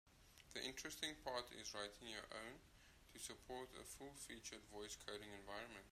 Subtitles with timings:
[0.55, 2.57] The interesting part is writing your own
[3.13, 5.85] to support a full-featured voice coding environment.